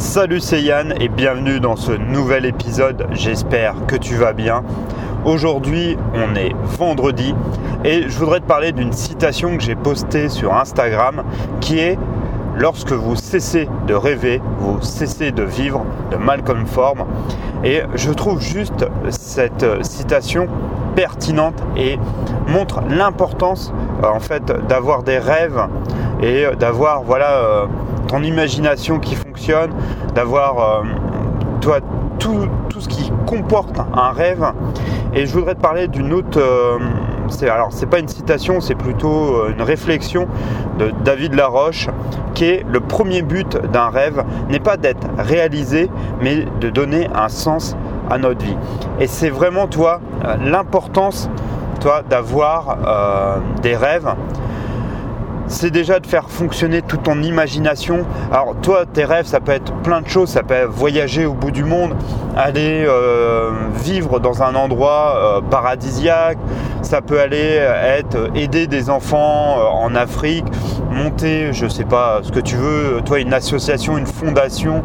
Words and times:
Salut 0.00 0.40
c'est 0.40 0.62
Yann 0.62 0.94
et 0.98 1.10
bienvenue 1.10 1.60
dans 1.60 1.76
ce 1.76 1.92
nouvel 1.92 2.46
épisode, 2.46 3.06
j'espère 3.12 3.74
que 3.86 3.96
tu 3.96 4.14
vas 4.14 4.32
bien. 4.32 4.64
Aujourd'hui 5.26 5.98
on 6.14 6.34
est 6.36 6.54
vendredi 6.64 7.34
et 7.84 8.08
je 8.08 8.18
voudrais 8.18 8.40
te 8.40 8.46
parler 8.46 8.72
d'une 8.72 8.94
citation 8.94 9.58
que 9.58 9.62
j'ai 9.62 9.74
postée 9.74 10.30
sur 10.30 10.54
Instagram 10.54 11.22
qui 11.60 11.78
est 11.80 11.98
Lorsque 12.56 12.92
vous 12.92 13.14
cessez 13.14 13.68
de 13.86 13.94
rêver, 13.94 14.42
vous 14.58 14.82
cessez 14.82 15.32
de 15.32 15.42
vivre 15.42 15.84
de 16.10 16.16
Malcolm 16.16 16.66
Form. 16.66 17.04
Et 17.64 17.82
je 17.94 18.10
trouve 18.10 18.40
juste 18.40 18.86
cette 19.08 19.64
citation 19.82 20.48
pertinente 20.96 21.62
et 21.76 21.98
montre 22.48 22.80
l'importance 22.88 23.72
euh, 24.02 24.08
en 24.08 24.18
fait 24.18 24.44
d'avoir 24.66 25.04
des 25.04 25.18
rêves 25.18 25.68
et 26.20 26.44
d'avoir 26.58 27.02
voilà 27.02 27.30
euh, 27.36 27.66
ton 28.08 28.22
imagination 28.22 28.98
qui 28.98 29.14
fonctionne, 29.14 29.29
d'avoir 30.14 30.58
euh, 30.58 30.82
toi 31.60 31.78
tout, 32.18 32.48
ce 32.78 32.88
qui 32.88 33.10
comporte 33.26 33.78
un 33.78 34.10
rêve. 34.10 34.44
Et 35.14 35.26
je 35.26 35.32
voudrais 35.32 35.54
te 35.54 35.60
parler 35.60 35.88
d'une 35.88 36.12
autre. 36.12 36.38
Euh, 36.38 36.78
alors 37.42 37.68
c'est 37.70 37.86
pas 37.86 38.00
une 38.00 38.08
citation, 38.08 38.60
c'est 38.60 38.74
plutôt 38.74 39.36
euh, 39.36 39.52
une 39.54 39.62
réflexion 39.62 40.26
de 40.78 40.92
David 41.04 41.34
Laroche, 41.34 41.88
qui 42.34 42.44
est 42.44 42.66
le 42.68 42.80
premier 42.80 43.22
but 43.22 43.56
d'un 43.72 43.88
rêve 43.88 44.24
n'est 44.48 44.60
pas 44.60 44.76
d'être 44.76 45.06
réalisé, 45.18 45.90
mais 46.20 46.46
de 46.60 46.70
donner 46.70 47.08
un 47.14 47.28
sens 47.28 47.76
à 48.10 48.18
notre 48.18 48.44
vie. 48.44 48.56
Et 48.98 49.06
c'est 49.06 49.30
vraiment 49.30 49.68
toi 49.68 50.00
l'importance 50.44 51.30
toi 51.80 52.02
d'avoir 52.02 52.76
des 53.62 53.74
rêves 53.74 54.14
c'est 55.50 55.70
déjà 55.70 55.98
de 55.98 56.06
faire 56.06 56.30
fonctionner 56.30 56.80
toute 56.80 57.02
ton 57.02 57.22
imagination. 57.22 58.06
Alors 58.32 58.54
toi, 58.62 58.84
tes 58.86 59.04
rêves, 59.04 59.26
ça 59.26 59.40
peut 59.40 59.52
être 59.52 59.72
plein 59.82 60.00
de 60.00 60.08
choses, 60.08 60.30
ça 60.30 60.42
peut 60.42 60.54
être 60.54 60.70
voyager 60.70 61.26
au 61.26 61.34
bout 61.34 61.50
du 61.50 61.64
monde, 61.64 61.94
aller 62.36 62.84
euh, 62.86 63.50
vivre 63.82 64.20
dans 64.20 64.42
un 64.42 64.54
endroit 64.54 65.16
euh, 65.16 65.40
paradisiaque, 65.40 66.38
ça 66.82 67.00
peut 67.00 67.20
aller 67.20 67.60
être 67.98 68.30
aider 68.34 68.66
des 68.66 68.90
enfants 68.90 69.58
euh, 69.58 69.64
en 69.64 69.94
Afrique, 69.94 70.46
monter, 70.90 71.52
je 71.52 71.66
sais 71.66 71.84
pas 71.84 72.20
ce 72.22 72.32
que 72.32 72.40
tu 72.40 72.56
veux, 72.56 73.00
toi 73.04 73.20
une 73.20 73.32
association, 73.32 73.98
une 73.98 74.06
fondation, 74.06 74.82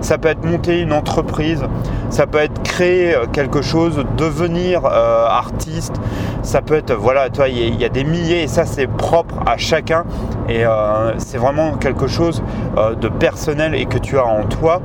ça 0.00 0.18
peut 0.18 0.28
être 0.28 0.44
monter 0.44 0.80
une 0.80 0.92
entreprise, 0.92 1.62
ça 2.08 2.26
peut 2.26 2.38
être 2.38 2.62
créer 2.62 3.14
quelque 3.32 3.60
chose, 3.60 4.04
devenir 4.16 4.86
artiste, 4.86 6.00
ça 6.42 6.62
peut 6.62 6.74
être, 6.74 6.94
voilà, 6.94 7.28
toi, 7.28 7.48
il 7.48 7.80
y, 7.80 7.84
a 7.84 7.88
des 7.88 8.04
milliers 8.04 8.42
et 8.42 8.48
ça 8.48 8.64
c'est 8.64 8.86
propre 8.86 9.34
à 9.46 9.56
chacun. 9.56 10.04
Et 10.48 10.64
euh, 10.64 11.18
c'est 11.18 11.38
vraiment 11.38 11.74
quelque 11.74 12.06
chose 12.06 12.42
euh, 12.76 12.94
de 12.94 13.08
personnel 13.08 13.74
et 13.74 13.86
que 13.86 13.98
tu 13.98 14.18
as 14.18 14.24
en 14.24 14.44
toi. 14.44 14.80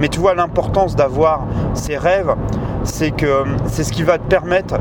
Mais 0.00 0.08
tu 0.08 0.20
vois 0.20 0.34
l'importance 0.34 0.94
d'avoir 0.94 1.44
ces 1.74 1.96
rêves, 1.96 2.34
c'est 2.84 3.10
que 3.10 3.44
c'est 3.66 3.84
ce 3.84 3.92
qui 3.92 4.04
va 4.04 4.18
te 4.18 4.26
permettre 4.28 4.76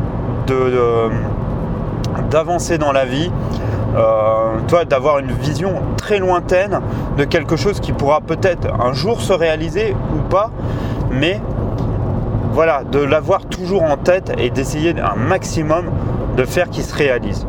d'avancer 2.29 2.77
dans 2.77 2.91
la 2.91 3.05
vie, 3.05 3.31
euh, 3.95 4.59
toi 4.67 4.85
d'avoir 4.85 5.19
une 5.19 5.31
vision 5.31 5.73
très 5.97 6.19
lointaine 6.19 6.79
de 7.17 7.25
quelque 7.25 7.57
chose 7.57 7.79
qui 7.81 7.91
pourra 7.91 8.21
peut-être 8.21 8.67
un 8.79 8.93
jour 8.93 9.21
se 9.21 9.33
réaliser 9.33 9.95
ou 10.15 10.21
pas, 10.29 10.51
mais 11.11 11.41
voilà, 12.53 12.83
de 12.83 12.99
l'avoir 12.99 13.45
toujours 13.45 13.83
en 13.83 13.97
tête 13.97 14.31
et 14.37 14.49
d'essayer 14.49 14.95
un 14.99 15.15
maximum 15.15 15.85
de 16.37 16.43
faire 16.45 16.69
qu'il 16.69 16.83
se 16.83 16.95
réalise. 16.95 17.45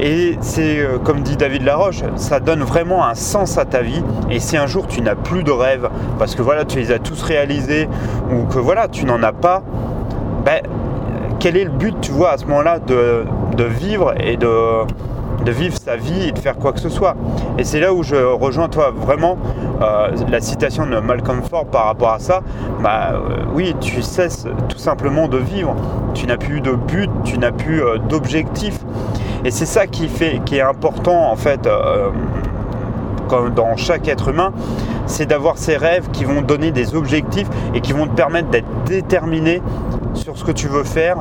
Et 0.00 0.38
c'est 0.40 0.78
euh, 0.78 0.98
comme 0.98 1.22
dit 1.22 1.36
David 1.36 1.62
Laroche, 1.62 2.02
ça 2.16 2.38
donne 2.38 2.62
vraiment 2.62 3.04
un 3.04 3.14
sens 3.14 3.58
à 3.58 3.64
ta 3.64 3.82
vie. 3.82 4.02
Et 4.30 4.38
si 4.38 4.56
un 4.56 4.66
jour 4.66 4.86
tu 4.86 5.02
n'as 5.02 5.16
plus 5.16 5.42
de 5.42 5.50
rêves, 5.50 5.88
parce 6.18 6.34
que 6.34 6.42
voilà, 6.42 6.64
tu 6.64 6.78
les 6.78 6.92
as 6.92 7.00
tous 7.00 7.20
réalisés, 7.22 7.88
ou 8.30 8.44
que 8.44 8.58
voilà, 8.58 8.86
tu 8.86 9.04
n'en 9.04 9.22
as 9.22 9.32
pas, 9.32 9.62
ben, 10.44 10.62
quel 11.38 11.56
est 11.56 11.64
le 11.64 11.70
but, 11.70 11.94
tu 12.00 12.10
vois, 12.12 12.30
à 12.30 12.38
ce 12.38 12.44
moment-là, 12.46 12.78
de, 12.78 13.24
vivre 13.64 14.14
et 14.20 14.36
de, 14.36 14.84
vivre 15.46 15.76
sa 15.78 15.96
vie 15.96 16.28
et 16.28 16.32
de 16.32 16.38
faire 16.38 16.56
quoi 16.56 16.72
que 16.72 16.80
ce 16.80 16.88
soit. 16.88 17.16
Et 17.58 17.64
c'est 17.64 17.80
là 17.80 17.94
où 17.94 18.02
je 18.02 18.16
rejoins 18.16 18.68
toi 18.68 18.92
vraiment 18.94 19.38
euh, 19.80 20.10
la 20.28 20.40
citation 20.40 20.86
de 20.86 20.98
Malcolm 20.98 21.42
Ford 21.42 21.64
par 21.66 21.86
rapport 21.86 22.10
à 22.10 22.18
ça. 22.18 22.42
Bah 22.82 23.12
euh, 23.12 23.44
oui, 23.54 23.74
tu 23.80 24.02
cesses 24.02 24.46
tout 24.68 24.78
simplement 24.78 25.26
de 25.26 25.38
vivre. 25.38 25.74
Tu 26.14 26.26
n'as 26.26 26.36
plus 26.36 26.60
de 26.60 26.72
but, 26.72 27.10
tu 27.24 27.38
n'as 27.38 27.52
plus 27.52 27.82
euh, 27.82 27.98
d'objectif. 27.98 28.78
Et 29.44 29.50
c'est 29.50 29.66
ça 29.66 29.86
qui 29.86 30.08
fait, 30.08 30.40
qui 30.44 30.56
est 30.56 30.62
important 30.62 31.30
en 31.30 31.36
fait 31.36 31.66
dans 33.54 33.76
chaque 33.76 34.08
être 34.08 34.28
humain, 34.28 34.52
c'est 35.06 35.26
d'avoir 35.26 35.58
ces 35.58 35.76
rêves 35.76 36.08
qui 36.12 36.24
vont 36.24 36.42
donner 36.42 36.70
des 36.70 36.94
objectifs 36.94 37.48
et 37.74 37.80
qui 37.80 37.92
vont 37.92 38.06
te 38.06 38.14
permettre 38.14 38.48
d'être 38.48 38.68
déterminé 38.86 39.62
sur 40.18 40.36
ce 40.36 40.44
que 40.44 40.52
tu 40.52 40.68
veux 40.68 40.84
faire, 40.84 41.16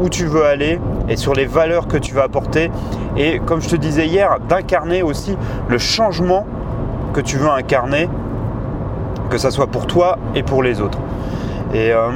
où 0.00 0.08
tu 0.08 0.26
veux 0.26 0.44
aller 0.44 0.80
et 1.08 1.16
sur 1.16 1.34
les 1.34 1.46
valeurs 1.46 1.86
que 1.86 1.96
tu 1.96 2.14
vas 2.14 2.24
apporter. 2.24 2.70
Et 3.16 3.38
comme 3.40 3.60
je 3.60 3.68
te 3.68 3.76
disais 3.76 4.06
hier, 4.06 4.38
d'incarner 4.48 5.02
aussi 5.02 5.36
le 5.68 5.78
changement 5.78 6.46
que 7.12 7.20
tu 7.20 7.36
veux 7.36 7.50
incarner, 7.50 8.08
que 9.30 9.38
ça 9.38 9.50
soit 9.50 9.66
pour 9.66 9.86
toi 9.86 10.18
et 10.34 10.42
pour 10.42 10.62
les 10.62 10.80
autres. 10.80 10.98
Et, 11.74 11.92
euh, 11.92 12.10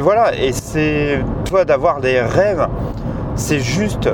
voilà, 0.00 0.36
et 0.36 0.52
c'est 0.52 1.20
toi 1.44 1.64
d'avoir 1.64 2.00
des 2.00 2.20
rêves, 2.20 2.66
c'est 3.34 3.60
juste 3.60 4.08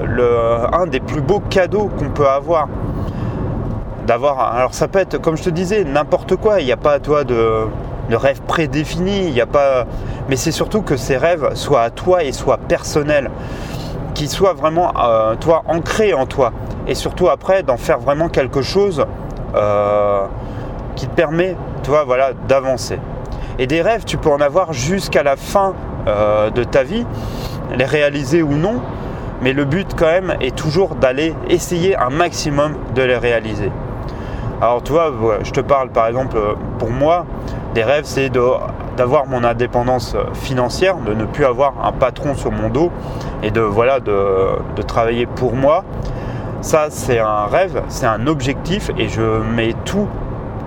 un 0.73 0.87
des 0.87 1.01
plus 1.01 1.21
beaux 1.21 1.41
cadeaux 1.41 1.89
qu'on 1.99 2.11
peut 2.11 2.29
avoir. 2.29 2.69
D'avoir, 4.07 4.55
alors 4.55 4.73
ça 4.73 4.87
peut 4.87 5.01
être, 5.01 5.19
comme 5.19 5.37
je 5.37 5.43
te 5.43 5.51
disais, 5.51 5.85
n'importe 5.85 6.37
quoi. 6.37 6.61
Il 6.61 6.67
n'y 6.67 6.73
a 6.73 6.77
pas 6.77 6.93
à 6.93 7.01
toi 7.01 7.25
de, 7.25 7.67
de 8.11 8.17
rêve 8.17 8.41
prédéfini. 8.43 9.27
Il 9.27 9.33
n'y 9.33 9.41
a 9.41 9.47
pas, 9.47 9.87
mais 10.29 10.37
c'est 10.37 10.53
surtout 10.53 10.83
que 10.83 10.97
ces 10.97 11.17
rêves 11.17 11.55
soient 11.55 11.83
à 11.83 11.91
toi 11.91 12.25
et 12.25 12.33
soient 12.33 12.59
personnels 12.59 13.31
qui 14.17 14.29
soit 14.29 14.55
vraiment 14.55 14.93
euh, 14.99 15.35
toi 15.37 15.63
ancré 15.69 16.15
en 16.15 16.25
toi 16.25 16.53
et 16.87 16.95
surtout 16.95 17.29
après 17.29 17.63
d'en 17.63 17.77
faire 17.77 17.99
vraiment 17.99 18.31
quelque 18.31 18.63
chose 18.63 19.05
euh, 19.55 20.25
qui 20.97 21.07
te 21.07 21.15
permet 21.15 21.55
toi 21.85 22.05
voilà 22.05 22.31
d'avancer 22.49 22.99
et 23.59 23.67
des 23.67 23.83
rêves 23.83 24.05
tu 24.07 24.17
peux 24.17 24.31
en 24.31 24.41
avoir 24.41 24.73
jusqu'à 24.73 25.23
la 25.23 25.37
fin 25.37 25.75
euh, 26.09 26.49
de 26.49 26.65
ta 26.65 26.83
vie 26.83 27.05
les 27.77 27.85
réaliser 27.85 28.43
ou 28.43 28.53
non 28.53 28.81
mais 29.43 29.53
le 29.53 29.67
but 29.67 29.93
quand 29.95 30.07
même 30.07 30.35
est 30.41 30.57
toujours 30.57 30.95
d'aller 30.95 31.35
essayer 31.51 31.95
un 31.95 32.09
maximum 32.09 32.75
de 32.95 33.03
les 33.03 33.19
réaliser 33.19 33.71
alors 34.63 34.83
tu 34.83 34.93
vois 34.93 35.13
je 35.43 35.51
te 35.51 35.61
parle 35.61 35.91
par 35.91 36.07
exemple 36.07 36.39
pour 36.79 36.89
moi 36.89 37.27
rêves 37.83 38.05
c'est 38.05 38.31
d'avoir 38.97 39.27
mon 39.27 39.45
indépendance 39.45 40.17
financière, 40.35 40.97
de 40.97 41.15
ne 41.15 41.25
plus 41.25 41.45
avoir 41.45 41.75
un 41.85 41.93
patron 41.93 42.35
sur 42.35 42.53
mon 42.53 42.69
dos 42.69 42.91
et 43.43 43.51
de, 43.51 43.61
voilà, 43.61 44.01
de, 44.01 44.83
travailler 44.87 45.27
pour 45.27 45.55
moi. 45.55 45.85
Ça, 46.61 46.87
c'est 46.91 47.19
un 47.19 47.47
rêve, 47.47 47.83
c'est 47.89 48.07
un 48.07 48.27
objectif 48.27 48.91
et 48.99 49.09
je 49.09 49.23
mets 49.23 49.75
tout 49.85 50.09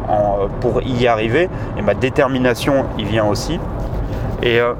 en, 0.07 0.47
pour 0.61 0.81
y 0.81 1.07
arriver. 1.07 1.49
Et 1.77 1.81
ma 1.81 1.93
détermination 1.93 2.85
y 2.97 3.03
vient 3.03 3.25
aussi. 3.25 3.59
Et, 4.43 4.59
euh, 4.59 4.73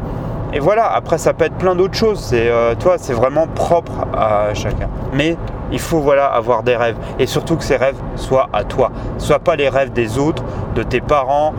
voilà, 0.60 0.92
après, 0.92 1.18
ça 1.18 1.34
peut 1.34 1.46
être 1.46 1.58
plein 1.58 1.76
d'autres 1.76 1.96
choses. 1.96 2.20
C'est, 2.20 2.50
euh, 2.50 2.74
toi, 2.76 2.98
c'est 2.98 3.14
vraiment 3.14 3.48
propre 3.48 3.92
à 4.14 4.54
chacun. 4.54 4.90
Mais 5.14 5.38
il 5.72 5.80
faut 5.80 6.00
voilà, 6.00 6.26
avoir 6.26 6.64
des 6.64 6.76
rêves. 6.76 6.96
Et 7.20 7.26
surtout 7.26 7.56
que 7.56 7.64
ces 7.64 7.76
rêves 7.76 8.00
soient 8.16 8.50
à 8.54 8.64
toi. 8.64 8.92
Soit 9.18 9.40
pas 9.40 9.56
les 9.56 9.70
rêves 9.70 9.92
des 9.92 10.18
autres, 10.18 10.44
de 10.76 10.84
tes 10.84 11.02
parents, 11.02 11.54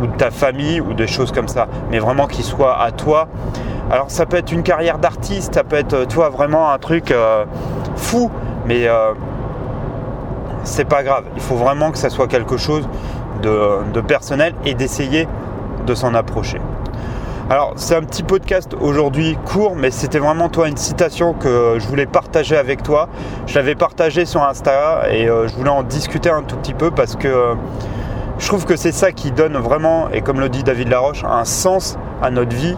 ou 0.00 0.06
de 0.06 0.16
ta 0.16 0.30
famille 0.30 0.80
ou 0.80 0.94
des 0.94 1.06
choses 1.06 1.32
comme 1.32 1.48
ça, 1.48 1.66
mais 1.90 1.98
vraiment 1.98 2.26
qu'il 2.26 2.44
soit 2.44 2.80
à 2.80 2.90
toi. 2.90 3.28
Alors 3.90 4.10
ça 4.10 4.26
peut 4.26 4.36
être 4.36 4.52
une 4.52 4.62
carrière 4.62 4.98
d'artiste, 4.98 5.54
ça 5.54 5.64
peut 5.64 5.76
être 5.76 6.06
toi 6.06 6.28
vraiment 6.28 6.70
un 6.70 6.78
truc 6.78 7.10
euh, 7.10 7.44
fou, 7.94 8.30
mais 8.66 8.88
euh, 8.88 9.12
c'est 10.64 10.84
pas 10.84 11.02
grave. 11.02 11.24
Il 11.36 11.40
faut 11.40 11.54
vraiment 11.54 11.92
que 11.92 11.98
ça 11.98 12.10
soit 12.10 12.26
quelque 12.26 12.56
chose 12.56 12.88
de, 13.42 14.00
personnel 14.00 14.54
et 14.64 14.74
d'essayer 14.74 15.28
de 15.86 15.94
s'en 15.94 16.14
approcher. 16.14 16.60
Alors 17.48 17.74
c'est 17.76 17.94
un 17.94 18.02
petit 18.02 18.24
podcast 18.24 18.74
aujourd'hui 18.80 19.38
court, 19.44 19.76
mais 19.76 19.92
c'était 19.92 20.18
vraiment 20.18 20.48
toi 20.48 20.66
une 20.66 20.76
citation 20.76 21.32
que 21.32 21.76
je 21.78 21.86
voulais 21.86 22.06
partager 22.06 22.56
avec 22.56 22.82
toi. 22.82 23.08
Je 23.46 23.54
l'avais 23.54 23.76
partagé 23.76 24.24
sur 24.24 24.42
Insta 24.42 25.04
et 25.12 25.28
euh, 25.28 25.46
je 25.46 25.54
voulais 25.54 25.70
en 25.70 25.84
discuter 25.84 26.28
un 26.28 26.42
tout 26.42 26.56
petit 26.56 26.74
peu 26.74 26.90
parce 26.90 27.14
que 27.14 27.54
je 28.38 28.46
trouve 28.46 28.64
que 28.64 28.76
c'est 28.76 28.92
ça 28.92 29.12
qui 29.12 29.30
donne 29.30 29.56
vraiment, 29.56 30.08
et 30.10 30.20
comme 30.20 30.40
le 30.40 30.48
dit 30.48 30.62
David 30.62 30.88
Laroche, 30.88 31.24
un 31.24 31.44
sens 31.44 31.98
à 32.22 32.30
notre 32.30 32.54
vie. 32.54 32.76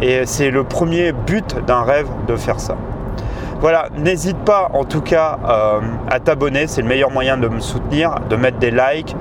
Et 0.00 0.24
c'est 0.24 0.50
le 0.50 0.64
premier 0.64 1.12
but 1.12 1.56
d'un 1.66 1.82
rêve 1.82 2.08
de 2.26 2.36
faire 2.36 2.58
ça. 2.58 2.76
Voilà, 3.60 3.90
n'hésite 3.98 4.38
pas 4.38 4.70
en 4.72 4.84
tout 4.84 5.02
cas 5.02 5.38
euh, 5.46 5.80
à 6.08 6.18
t'abonner, 6.18 6.66
c'est 6.66 6.80
le 6.80 6.88
meilleur 6.88 7.10
moyen 7.10 7.36
de 7.36 7.46
me 7.46 7.60
soutenir, 7.60 8.14
de 8.30 8.36
mettre 8.36 8.56
des 8.56 8.70
likes, 8.70 9.14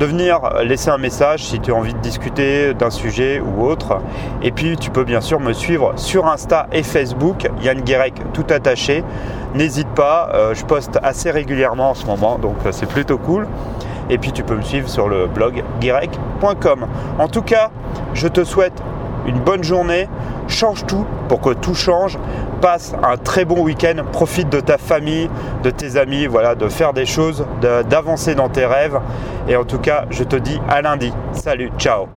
de 0.00 0.06
venir 0.06 0.40
laisser 0.64 0.88
un 0.88 0.96
message 0.96 1.44
si 1.44 1.60
tu 1.60 1.70
as 1.70 1.74
envie 1.74 1.92
de 1.92 1.98
discuter 1.98 2.72
d'un 2.72 2.88
sujet 2.88 3.40
ou 3.40 3.66
autre. 3.66 4.00
Et 4.42 4.52
puis 4.52 4.78
tu 4.78 4.90
peux 4.90 5.04
bien 5.04 5.20
sûr 5.20 5.38
me 5.38 5.52
suivre 5.52 5.92
sur 5.96 6.26
Insta 6.26 6.66
et 6.72 6.82
Facebook, 6.82 7.46
Yann 7.60 7.82
Guérec 7.82 8.14
tout 8.32 8.46
attaché. 8.48 9.04
N'hésite 9.54 9.88
pas, 9.88 10.30
euh, 10.32 10.54
je 10.54 10.64
poste 10.64 10.98
assez 11.02 11.30
régulièrement 11.30 11.90
en 11.90 11.94
ce 11.94 12.06
moment, 12.06 12.38
donc 12.38 12.56
euh, 12.64 12.72
c'est 12.72 12.88
plutôt 12.88 13.18
cool. 13.18 13.46
Et 14.10 14.18
puis 14.18 14.32
tu 14.32 14.42
peux 14.42 14.56
me 14.56 14.62
suivre 14.62 14.88
sur 14.88 15.08
le 15.08 15.26
blog 15.26 15.62
guirec.com. 15.80 16.86
En 17.18 17.28
tout 17.28 17.42
cas, 17.42 17.70
je 18.14 18.28
te 18.28 18.44
souhaite 18.44 18.82
une 19.26 19.38
bonne 19.40 19.64
journée, 19.64 20.08
change 20.48 20.84
tout 20.86 21.06
pour 21.28 21.40
que 21.40 21.50
tout 21.50 21.74
change, 21.74 22.18
passe 22.60 22.94
un 23.02 23.16
très 23.16 23.44
bon 23.44 23.62
week-end, 23.62 24.04
profite 24.12 24.50
de 24.50 24.60
ta 24.60 24.78
famille, 24.78 25.30
de 25.62 25.70
tes 25.70 25.96
amis, 25.96 26.26
voilà, 26.26 26.54
de 26.54 26.68
faire 26.68 26.92
des 26.92 27.06
choses, 27.06 27.46
d'avancer 27.60 28.34
dans 28.34 28.48
tes 28.48 28.66
rêves. 28.66 28.98
Et 29.48 29.56
en 29.56 29.64
tout 29.64 29.78
cas, 29.78 30.04
je 30.10 30.24
te 30.24 30.36
dis 30.36 30.60
à 30.68 30.82
lundi. 30.82 31.12
Salut, 31.32 31.70
ciao 31.78 32.08